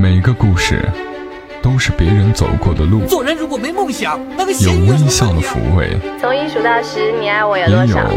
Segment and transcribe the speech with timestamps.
[0.00, 0.88] 每个故事
[1.60, 8.08] 都是别人走过的路，做人如果没梦想，那个有微笑的抚慰，从一数到十，你爱我有也有多少？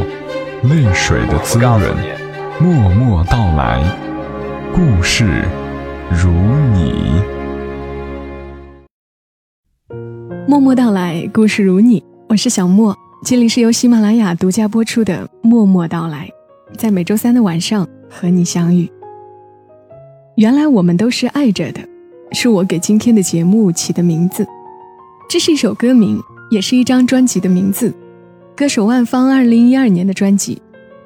[0.61, 1.81] 泪水的滋润。
[2.59, 3.83] 默默到来，
[4.71, 5.43] 故事
[6.11, 6.29] 如
[6.71, 7.19] 你。
[10.47, 12.95] 默默到来，故事如你，我是小莫，
[13.25, 16.29] 这里是由喜马拉雅独家播出的《默默到来》，
[16.77, 18.87] 在每周三的晚上和你相遇。
[20.41, 21.87] 原来我们都是爱着的，
[22.31, 24.43] 是我给今天的节目起的名字。
[25.29, 27.93] 这是一首歌名，也是一张专辑的名字。
[28.57, 30.59] 歌手万芳二零一二年的专辑，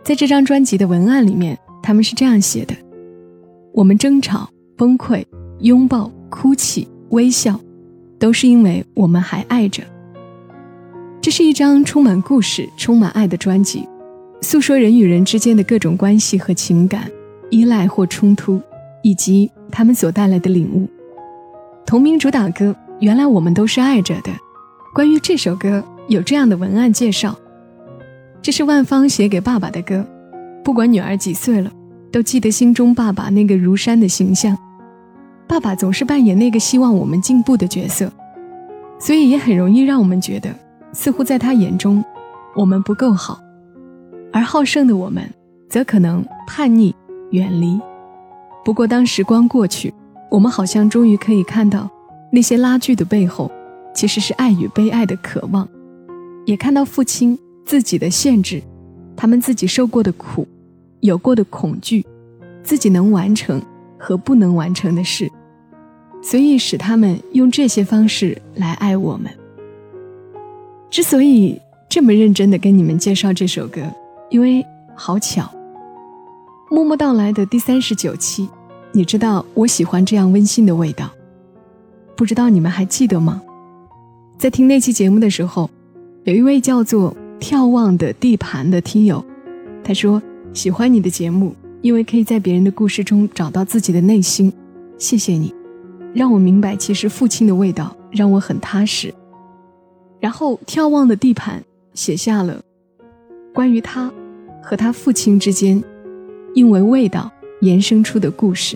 [0.05, 2.73] 在这张专辑的文案里面，他们是这样写的：
[3.73, 5.21] 我们争吵、崩溃、
[5.59, 7.59] 拥抱、哭泣、微笑。
[8.17, 9.83] 都是因为我们还爱着。
[11.19, 13.85] 这是一张充满故事、充满爱的专辑，
[14.39, 17.11] 诉说人与人之间的各种关系和情感、
[17.49, 18.61] 依赖或冲突，
[19.05, 20.89] 以及他们所带来的领悟。
[21.85, 22.65] 同名主打歌
[22.99, 24.31] 《原来我们都是爱着的》，
[24.95, 27.35] 关于这首歌有这样的文案介绍：
[28.41, 30.03] 这是万芳写给爸爸的歌，
[30.63, 31.71] 不管女儿几岁了，
[32.11, 34.57] 都记得心中爸爸那个如山的形象。
[35.45, 38.11] 爸爸总是扮演那个希望我们进步的角色，
[38.97, 40.49] 所以也很容易让我们觉得，
[40.93, 42.03] 似乎在他眼中，
[42.55, 43.39] 我们不够好，
[44.33, 45.31] 而好胜的我们，
[45.69, 46.95] 则可能叛逆、
[47.29, 47.79] 远离。
[48.65, 49.93] 不过，当时光过去，
[50.29, 51.89] 我们好像终于可以看到，
[52.31, 53.49] 那些拉锯的背后，
[53.93, 55.65] 其实是爱与被爱的渴望，
[56.45, 58.61] 也看到父亲自己的限制，
[59.15, 60.45] 他们自己受过的苦，
[60.99, 62.05] 有过的恐惧，
[62.63, 63.61] 自己能完成。
[63.97, 65.31] 和不能完成的事，
[66.21, 69.31] 所以使他们用这些方式来爱我们。
[70.91, 73.81] 之所以这么认真的跟你们介绍这首歌，
[74.29, 75.49] 因为好巧，
[76.75, 78.49] 默默到来的第三十九期，
[78.91, 81.09] 你知道我喜欢这样温馨的味道，
[82.17, 83.41] 不知道你们还记得吗？
[84.37, 85.69] 在听那期节目的时候，
[86.25, 89.23] 有一位叫做“眺望的地盘”的听友，
[89.85, 90.21] 他说
[90.53, 91.55] 喜欢你的节目。
[91.81, 94.51] 因为可以在别人的故事中找到自己的内心，
[94.97, 95.55] 谢谢你，
[96.13, 99.13] 让我明白其实父亲的味道让我很踏实。
[100.19, 101.63] 然后眺望的地盘
[101.93, 102.61] 写下了
[103.53, 104.11] 关于他
[104.61, 105.81] 和他父亲之间
[106.55, 108.75] 因为味道延伸出的故事。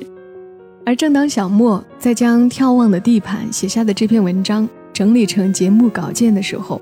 [0.85, 6.79] 而正当小莫在将眺望的地盘写下的这篇文章整理成节目稿件的时候，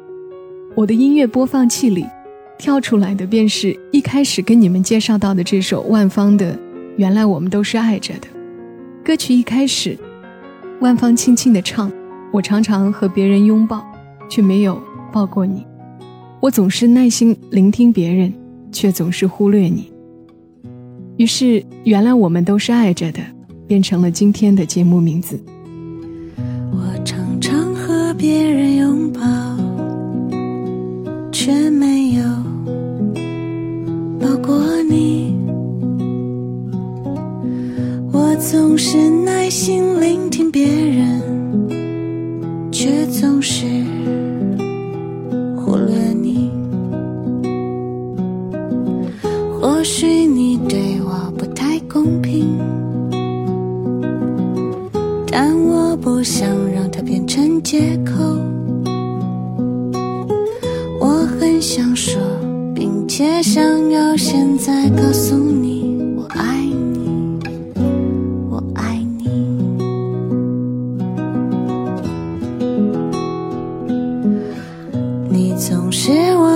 [0.75, 2.05] 我的音乐播放器里。
[2.59, 6.53] 跳出来的便是一开始跟你们介绍到的这首万芳的
[6.95, 8.21] 《原来我们都是爱着的》
[9.05, 9.35] 歌曲。
[9.35, 9.95] 一开始，
[10.79, 11.91] 万芳轻轻的唱
[12.33, 13.85] ：“我常常和别人拥抱，
[14.27, 14.81] 却没有
[15.13, 15.67] 抱过你。
[16.39, 18.33] 我总是耐心聆听别人，
[18.71, 19.91] 却总是忽略你。”
[21.17, 21.45] 于是，
[21.83, 23.19] 《原来我们都是爱着的》
[23.67, 25.39] 变成了今天的节目名字。
[26.71, 29.21] 我常常和别人拥抱，
[31.31, 32.23] 却没有。
[34.19, 35.35] 抱过你，
[38.11, 41.16] 我总是耐心聆听别人，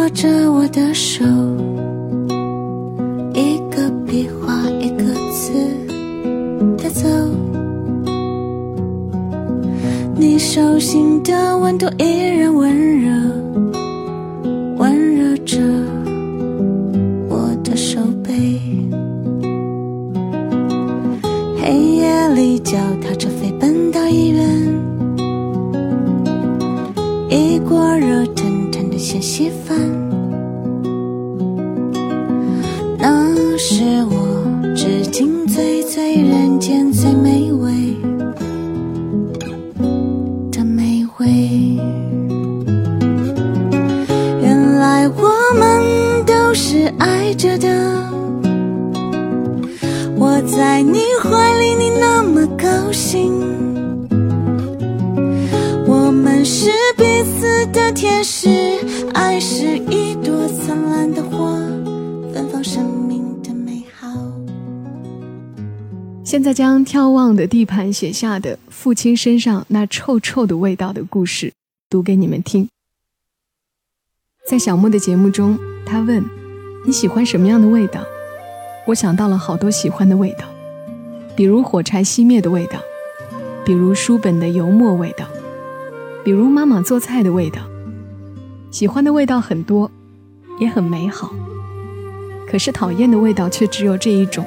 [0.01, 1.23] 握着我的手，
[29.33, 29.79] 稀饭，
[32.97, 35.30] 那是我至今
[66.41, 71.53] 现在将眺望的地盘写下的父亲身上那臭臭的味道的故事
[71.87, 72.67] 读给你们听。
[74.49, 75.55] 在小莫的节目中，
[75.85, 76.25] 他问
[76.83, 78.01] ：“你喜欢什么样的味道？”
[78.89, 80.45] 我想到了好多喜欢的味道，
[81.35, 82.79] 比如火柴熄灭的味道，
[83.63, 85.27] 比如书本的油墨味道，
[86.23, 87.61] 比如妈妈做菜的味道。
[88.71, 89.91] 喜欢的味道很多，
[90.57, 91.31] 也很美好。
[92.47, 94.43] 可是讨厌的味道却只有这一种，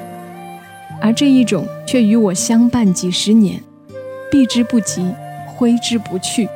[1.05, 3.63] 而这一种却与我相伴几十年，
[4.31, 5.07] 避之不及，
[5.47, 6.49] 挥之不去。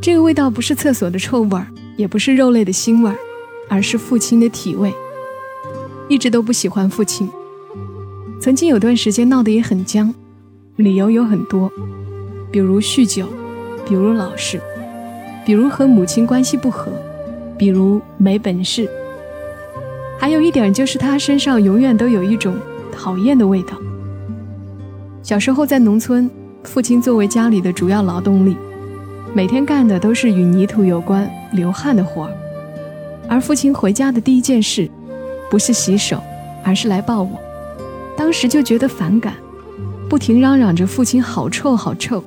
[0.00, 1.66] 这个味道不是厕所的臭味儿，
[1.98, 3.16] 也不是肉类的腥味儿，
[3.68, 4.90] 而是父亲的体味。
[6.08, 7.28] 一直都不喜欢父亲，
[8.40, 10.14] 曾经有段时间闹得也很僵，
[10.76, 11.70] 理由有很多，
[12.50, 13.26] 比如酗酒，
[13.86, 14.58] 比如老实，
[15.44, 16.90] 比如和母亲关系不和，
[17.58, 18.88] 比如没本事，
[20.22, 22.54] 还有一点就是他身上永远都有一种
[22.92, 23.76] 讨厌的味道。
[25.20, 26.30] 小时候在农村，
[26.62, 28.56] 父亲作为家里的主要劳动力，
[29.34, 32.32] 每天干的都是与泥土有关、流汗的活儿，
[33.28, 34.88] 而父亲回家的第一件事。
[35.50, 36.22] 不是洗手，
[36.64, 37.40] 而是来抱我。
[38.16, 39.34] 当时就觉得反感，
[40.08, 42.22] 不停嚷嚷着父亲好臭好臭，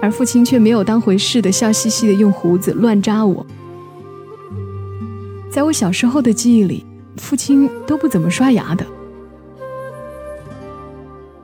[0.00, 3.44] 而父亲却没有当回事的笑嘻嘻的用胡子乱扎我。
[5.54, 6.84] 在我小时候的记忆里，
[7.16, 8.84] 父亲都不怎么刷牙的，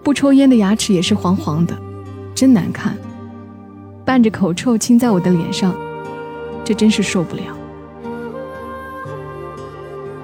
[0.03, 1.79] 不抽烟的牙齿也是黄黄的，
[2.35, 2.99] 真难看，
[4.05, 5.73] 伴着口臭亲在我的脸上，
[6.65, 7.57] 这真是受不了。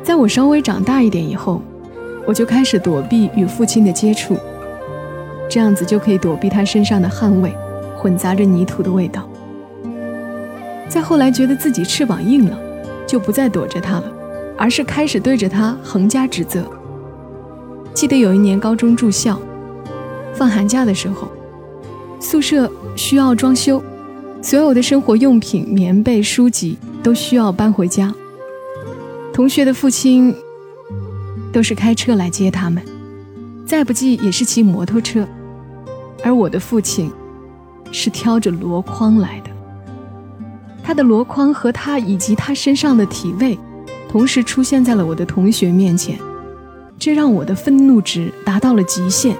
[0.02, 1.62] 在我稍微长大一点以后，
[2.26, 4.36] 我就开始躲避与父亲的接触，
[5.48, 7.54] 这样子就可以躲避他身上的汗味，
[7.96, 9.30] 混杂着泥土的味道。
[10.88, 12.58] 再后来觉得自己翅膀硬了，
[13.06, 14.12] 就不再躲着他了，
[14.58, 16.64] 而是开始对着他横加指责。
[17.94, 19.40] 记得有一年高中住校，
[20.34, 21.28] 放寒假的时候，
[22.20, 23.82] 宿舍需要装修，
[24.42, 28.12] 所有的生活用品、棉被、书籍都需要搬回家。
[29.32, 30.34] 同学的父亲
[31.52, 32.82] 都是开车来接他们，
[33.64, 35.26] 再不济也是骑摩托车，
[36.22, 37.10] 而我的父亲
[37.92, 39.50] 是挑着箩筐来的。
[40.86, 43.58] 他的箩筐和他以及他身上的体味
[44.08, 46.16] 同时出现在了我的同学面前，
[46.96, 49.36] 这让我的愤怒值达到了极限。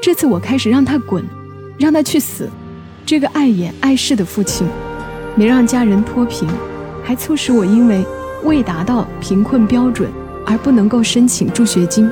[0.00, 1.22] 这次我开始让他滚，
[1.78, 2.48] 让他去死。
[3.04, 4.66] 这个碍眼碍事的父亲，
[5.34, 6.48] 没让家人脱贫，
[7.04, 8.02] 还促使我因为。
[8.44, 10.08] 未达到贫困标准
[10.46, 12.08] 而不能够申请助学金。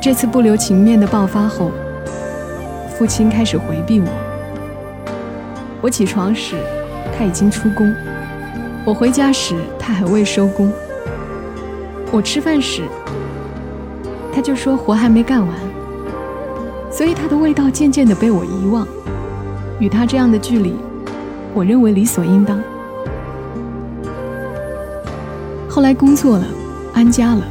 [0.00, 1.70] 这次不留情面的爆发后，
[2.96, 4.25] 父亲开始回避我。
[5.86, 6.56] 我起床时，
[7.16, 7.94] 他已经出工；
[8.84, 10.68] 我回家时，他还未收工；
[12.10, 12.82] 我吃饭时，
[14.34, 15.48] 他就说活还没干完。
[16.90, 18.84] 所以他的味道渐渐的被我遗忘。
[19.78, 20.74] 与他这样的距离，
[21.54, 22.60] 我认为理所应当。
[25.68, 26.44] 后来工作了，
[26.94, 27.44] 安家了，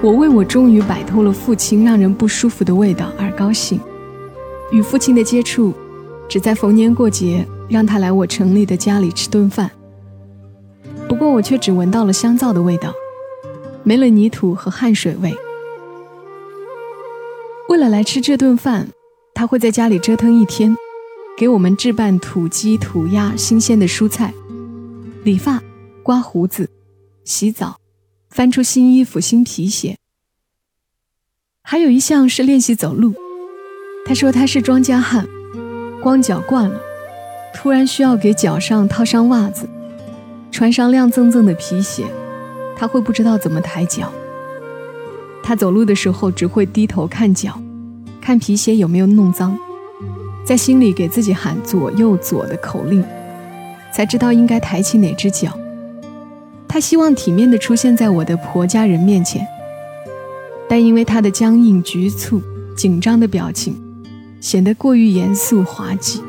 [0.00, 3.78] 我为我终于摆脱了父亲让人不舒服的味道而高兴。
[4.70, 5.74] 与父亲的接触，
[6.30, 9.68] 只在逢年过节让他来我城里的家里吃顿饭。
[11.08, 12.94] 不过我却只闻到了香皂的味道，
[13.82, 15.34] 没了泥土和汗水味。
[17.68, 18.88] 为了来吃这顿饭，
[19.34, 20.76] 他会在家里折腾一天，
[21.36, 24.32] 给我们置办土鸡、土鸭、新鲜的蔬菜，
[25.24, 25.60] 理发、
[26.04, 26.70] 刮胡子。
[27.24, 27.80] 洗澡，
[28.30, 29.96] 翻出新衣服、新皮鞋。
[31.62, 33.14] 还有一项是练习走路。
[34.06, 35.28] 他说他是庄稼汉，
[36.02, 36.80] 光脚惯了，
[37.54, 39.68] 突然需要给脚上套上袜子，
[40.50, 42.04] 穿上亮锃锃的皮鞋，
[42.74, 44.10] 他会不知道怎么抬脚。
[45.42, 47.60] 他走路的时候只会低头看脚，
[48.20, 49.58] 看皮鞋有没有弄脏，
[50.44, 53.04] 在心里给自己喊左右左的口令，
[53.92, 55.50] 才知道应该抬起哪只脚。
[56.66, 59.46] 他希望体面地出现在我的婆家人面前，
[60.68, 62.40] 但因为他的僵硬、局促、
[62.76, 63.76] 紧张的表情，
[64.40, 66.22] 显得过于严肃滑稽。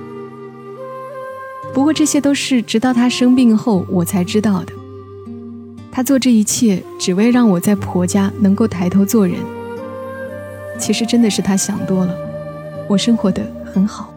[1.73, 4.73] 不过这些都是直到他生病后我才知道的。
[5.91, 9.37] 他做这一切只为让我在婆家能够抬头做人。
[10.77, 12.15] 其实真的是他想多了，
[12.87, 13.41] 我生活的
[13.73, 14.13] 很好。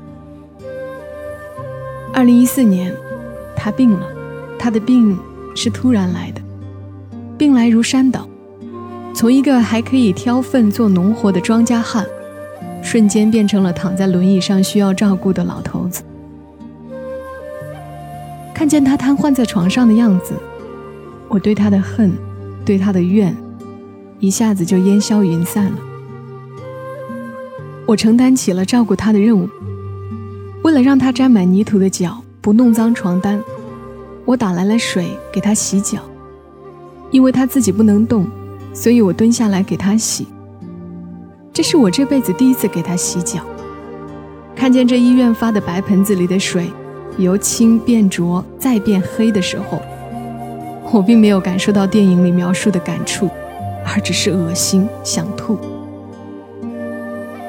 [2.13, 2.95] 二零一四年，
[3.57, 4.07] 他病了，
[4.59, 5.19] 他的病。
[5.57, 6.43] 是突然来的，
[7.39, 8.29] 病来如山倒，
[9.15, 12.05] 从一个还可以挑粪做农活的庄稼汉，
[12.85, 16.03] 瞬间变成了躺在轮椅上需要照顾的老头子。
[18.53, 20.35] 看见他瘫痪在床上的样子，
[21.29, 22.13] 我对他的恨，
[22.65, 23.35] 对他的怨，
[24.21, 25.79] 一下子就烟消云散了。
[27.87, 29.49] 我承担起了照顾他的任务。
[30.63, 33.43] 为了让他沾满泥土的脚不弄脏床单，
[34.25, 35.99] 我打来了水给他洗脚。
[37.11, 38.27] 因为他自己不能动，
[38.73, 40.27] 所以我蹲下来给他洗。
[41.55, 43.41] 这是我这辈子第一次给他洗脚。
[44.57, 46.69] 看见这医院发的白盆子里的水，
[47.17, 49.81] 由清变浊再变黑的时候，
[50.93, 53.31] 我并没有感受到电影里描述的感触，
[53.87, 55.57] 而只是恶心想吐。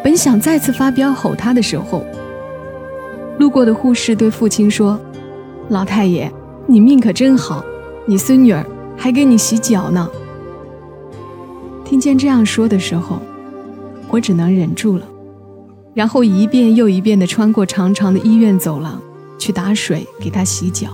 [0.04, 2.04] 本想再次发飙吼他的时候，
[3.40, 5.00] 路过的护士对父亲说
[5.70, 6.32] ：“老太爷，
[6.68, 7.66] 你命可真好，
[8.06, 8.64] 你孙女儿
[8.96, 10.08] 还给你洗脚呢。”
[11.84, 13.20] 听见这样说的时候，
[14.16, 15.06] 我只能忍住了，
[15.94, 19.02] 然后一遍又一遍地穿过长长的医院走廊，
[19.38, 20.88] 去打水给他洗脚，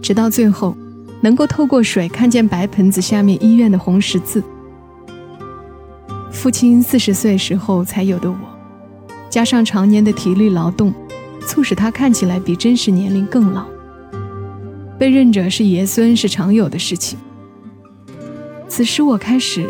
[0.00, 0.74] 直到最后，
[1.20, 4.42] 能够透过水看见白盆子下面医院的红十字。
[6.32, 8.38] 父亲四十岁时候才有的我，
[9.28, 10.94] 加上常年的体力劳动，
[11.46, 13.66] 促使他看起来比真实年龄更老。
[14.98, 17.18] 被认者是爷孙是常有的事情。
[18.66, 19.68] 此时我开始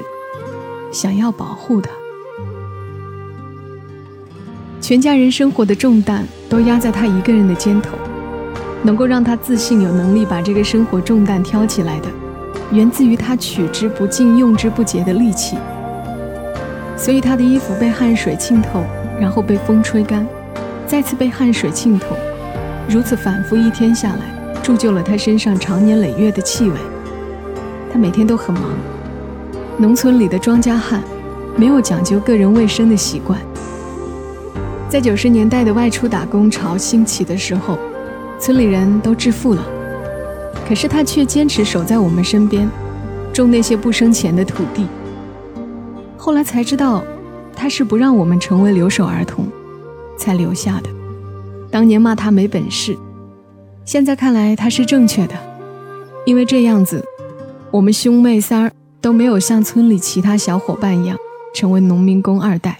[0.92, 1.90] 想要保护他，
[4.88, 7.90] 全家人生活的重担都压在他一个人的肩头，
[8.82, 12.08] 能够让他自信有能力把这个生活重担挑起来的，
[12.72, 15.58] 源自于他取之不尽、用之不竭的力气。
[16.96, 18.82] 所以他的衣服被汗水浸透，
[19.20, 20.26] 然后被风吹干，
[20.86, 22.16] 再次被汗水浸透，
[22.88, 26.76] 如此反复一天下来，铸就了他身上长年累月的气味。
[27.92, 28.62] 他每天都很忙。
[29.76, 31.02] 农村里的庄稼汉，
[31.56, 33.38] 没有讲究个人卫生的习惯。
[34.88, 37.78] 在九十年代的外出打工潮兴起的时候，
[38.40, 39.62] 村里人都致富了，
[40.66, 42.66] 可是他却坚持守在我们身边，
[43.30, 44.86] 种那些不生钱的土地。
[46.16, 47.04] 后来才知道，
[47.54, 49.46] 他是不让我们成为留守儿童，
[50.16, 50.88] 才留下的。
[51.70, 52.96] 当年骂他没本事，
[53.84, 55.34] 现在看来他是正确的，
[56.24, 57.04] 因为这样子，
[57.70, 61.14] 我们兄妹三儿都没有像村里其他小伙伴一样
[61.54, 62.78] 成为农民工二代。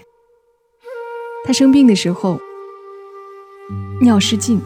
[1.45, 2.39] 他生病的时候，
[4.01, 4.59] 尿失禁，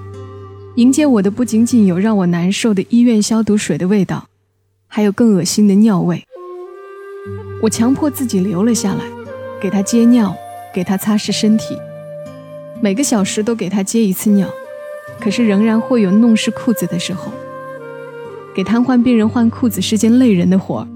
[0.76, 4.28] 迎接我的不仅仅有让我难受的医院消毒水的味道，
[4.88, 6.24] 还有更恶心的尿味。
[7.62, 9.06] 我强迫自己留了下来，
[9.62, 10.36] 给他接尿，
[10.74, 11.78] 给他擦拭身体，
[12.82, 14.50] 每个小时都给他接一次尿，
[15.22, 17.32] 可是仍然会有弄湿裤子的时候。
[18.54, 20.88] 给瘫痪病人换裤子是件累人的活儿，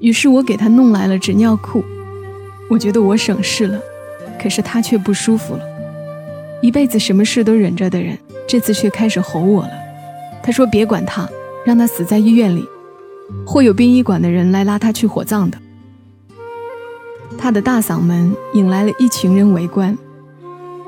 [0.00, 1.84] 于是我给他弄来了纸尿裤。
[2.70, 3.80] 我觉得我省事了，
[4.40, 5.64] 可是他却不舒服了。
[6.62, 8.16] 一辈子什么事都忍着的人，
[8.46, 9.70] 这次却开始吼我了。
[10.42, 11.28] 他说：“别管他，
[11.64, 12.64] 让他死在医院里。”
[13.44, 15.58] 会有殡仪馆的人来拉他去火葬的。
[17.36, 19.96] 他的大嗓门引来了一群人围观，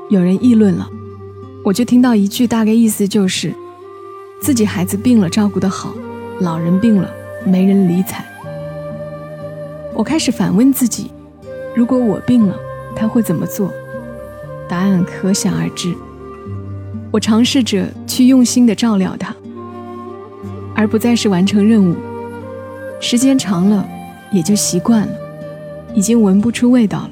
[0.09, 0.89] 有人议论了，
[1.63, 3.53] 我就听到一句，大概意思就是，
[4.41, 5.93] 自己孩子病了照顾得好，
[6.39, 7.09] 老人病了
[7.45, 8.25] 没人理睬。
[9.93, 11.11] 我开始反问自己，
[11.75, 12.55] 如果我病了，
[12.95, 13.71] 他会怎么做？
[14.67, 15.93] 答案可想而知。
[17.11, 19.35] 我尝试着去用心的照料他，
[20.75, 21.95] 而不再是完成任务。
[23.01, 23.85] 时间长了，
[24.31, 25.13] 也就习惯了，
[25.93, 27.11] 已经闻不出味道了。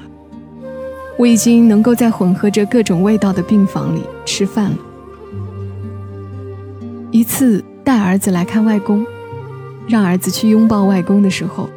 [1.18, 4.76] 我已经能够在混合着各种味道的病房里吃饭了。
[7.10, 9.04] 一次带儿子来看外公，
[9.86, 11.68] 让儿子去拥抱外公的时候，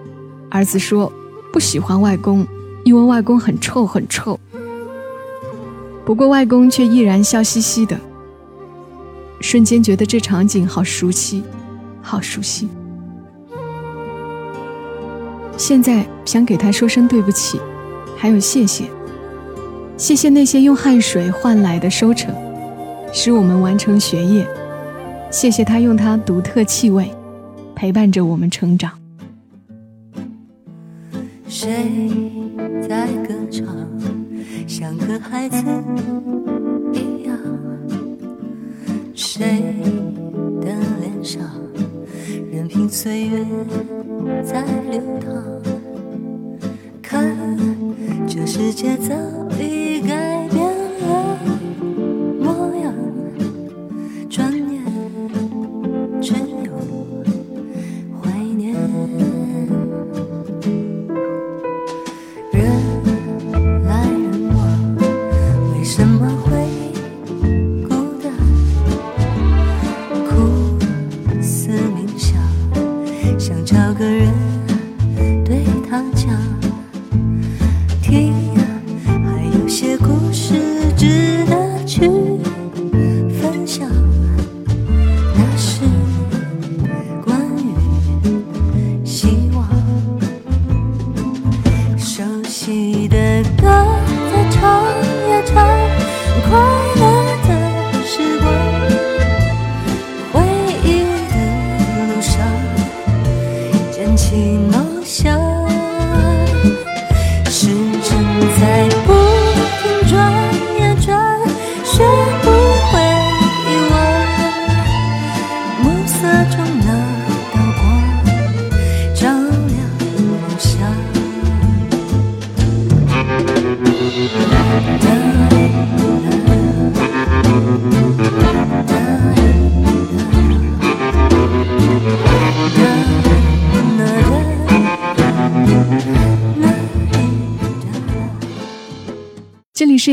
[0.50, 1.12] 儿子说
[1.52, 2.48] 不喜欢外公，
[2.84, 4.40] 因为外公很臭很臭。
[6.06, 7.98] 不过外公却依然笑嘻嘻的，
[9.40, 11.44] 瞬间觉得这场景好熟悉，
[12.02, 12.68] 好熟悉。
[15.56, 17.60] 现在想给他说声对不起，
[18.18, 18.86] 还有谢谢，
[19.96, 22.36] 谢谢那些用汗水换来的收成，
[23.14, 24.46] 使我们完成学业。
[25.32, 27.10] 谢谢他用他独特气味
[27.74, 29.03] 陪伴着我们成长。
[31.56, 32.10] 谁
[32.90, 33.64] 在歌唱，
[34.68, 35.64] 像个孩子
[36.92, 37.38] 一样？
[39.14, 39.62] 谁
[40.60, 41.44] 的脸上？
[42.52, 43.46] 任凭岁月
[44.44, 45.32] 在流淌，
[47.04, 47.24] 看
[48.28, 49.14] 这世界早
[49.62, 50.33] 已改
[73.74, 74.32] 找个人
[75.44, 76.53] 对他讲。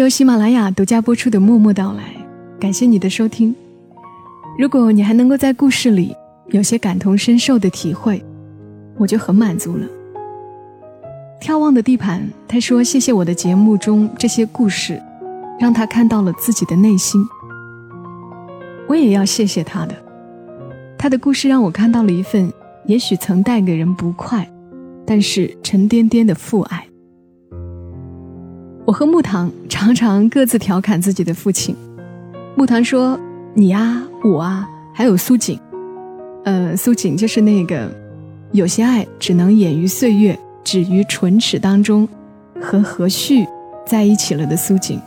[0.00, 2.02] 由喜马拉雅独家播出的《默默到来》，
[2.59, 3.54] 感谢你的收听。
[4.59, 6.16] 如果你还能够在故事里
[6.49, 8.25] 有些感同身受的体会，
[8.97, 9.87] 我就很满足了。
[11.42, 14.99] 眺望的地盘，他说：“谢谢我的节目中这些故事，
[15.59, 17.23] 让他看到了自己的内心。
[18.88, 19.95] 我也要谢谢他的，
[20.97, 22.50] 他的故事让我看到了一份
[22.87, 24.50] 也许曾带给人不快，
[25.07, 26.87] 但是沉甸甸的父爱。”
[28.90, 31.76] 我和木糖常常各自调侃自己的父亲。
[32.56, 33.16] 木糖说
[33.54, 35.56] ：“你啊，我啊，还有苏锦，
[36.42, 37.88] 呃，苏锦就是那个
[38.50, 42.09] 有些爱只能掩于岁月，止于唇齿当中，
[42.61, 43.47] 和何旭
[43.87, 45.00] 在一起了的苏锦。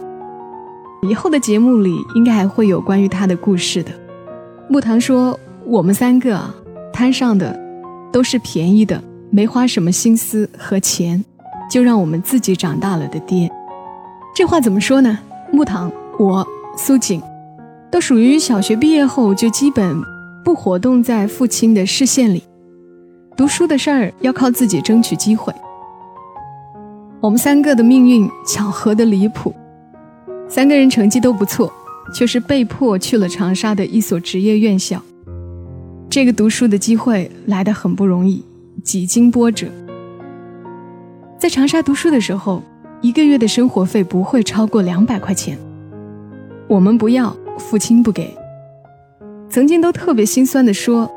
[1.01, 3.91] 以后的节目里应该还会有关于他的故事的。”
[4.69, 5.37] 木糖说
[5.67, 6.55] ：“我们三个啊，
[6.93, 7.59] 摊上的
[8.13, 11.21] 都是便宜的，没花什么心思和钱，
[11.69, 13.51] 就让我们自己长大了的爹。”
[14.35, 15.19] 这话怎么说呢？
[15.51, 17.21] 木糖，我苏锦，
[17.91, 20.01] 都属于小学毕业后就基本
[20.43, 22.41] 不活动在父亲的视线里，
[23.37, 25.53] 读书的事儿要靠自己争取机会。
[27.21, 29.53] 我们三个的命运巧合的离谱，
[30.49, 31.71] 三个人成绩都不错，
[32.11, 34.99] 却是被迫去了长沙的一所职业院校。
[36.09, 38.43] 这个读书的机会来得很不容易，
[38.83, 39.67] 几经波折。
[41.37, 42.63] 在长沙读书的时候。
[43.03, 45.57] 一个月的生活费不会超过两百块钱，
[46.69, 48.33] 我们不要，父亲不给。
[49.49, 51.11] 曾经都特别心酸的说，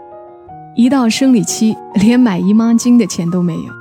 [0.75, 3.73] 一到生理期连买姨妈巾的钱都没有。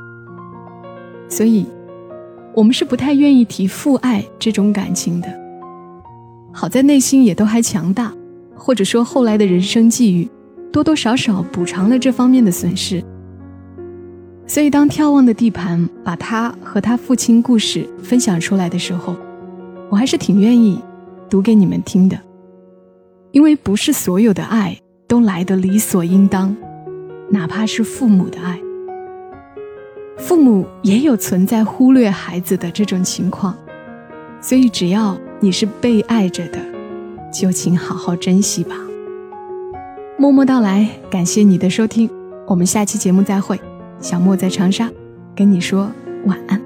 [1.28, 1.66] 所以，
[2.54, 5.28] 我们是不太愿意提父爱这种感情的。
[6.54, 8.14] 好在内心也都还强大，
[8.56, 10.30] 或者说后来的人生际遇，
[10.72, 13.04] 多多少少补偿了这方面的损失。
[14.48, 19.16] 所以，当眺望的地盘把他和他父亲故事分享出来的时候，
[19.90, 20.80] 我还是挺愿意
[21.30, 22.18] 读给你们听的，
[23.32, 24.78] 因为不是所有的爱
[25.08, 26.56] 都来得理所应当，
[27.30, 28.60] 哪怕是父母的爱，
[30.18, 33.56] 父母也有存在忽略孩子的这种情况，
[34.40, 36.60] 所以只要你是被爱着的，
[37.34, 38.76] 就请好好珍惜吧。
[40.18, 42.08] 默默到来，感谢你的收听，
[42.46, 43.60] 我们下期节目再会。
[44.00, 44.90] 小莫在长沙，
[45.36, 45.92] 跟你说
[46.26, 46.65] 晚安。